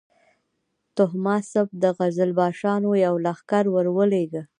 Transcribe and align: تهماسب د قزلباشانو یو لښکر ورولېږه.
تهماسب 0.95 1.67
د 1.81 1.83
قزلباشانو 1.99 2.89
یو 3.05 3.15
لښکر 3.25 3.65
ورولېږه. 3.71 4.43